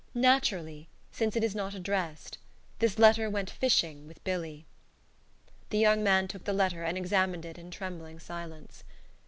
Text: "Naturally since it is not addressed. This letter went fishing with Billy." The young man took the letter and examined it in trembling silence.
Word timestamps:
"Naturally 0.15 0.89
since 1.11 1.35
it 1.35 1.43
is 1.43 1.53
not 1.53 1.75
addressed. 1.75 2.39
This 2.79 2.97
letter 2.97 3.29
went 3.29 3.51
fishing 3.51 4.07
with 4.07 4.23
Billy." 4.23 4.65
The 5.69 5.77
young 5.77 6.03
man 6.03 6.27
took 6.27 6.45
the 6.45 6.53
letter 6.53 6.83
and 6.83 6.97
examined 6.97 7.45
it 7.45 7.59
in 7.59 7.69
trembling 7.69 8.17
silence. 8.19 8.83